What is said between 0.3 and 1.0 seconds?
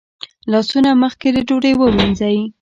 لاسونه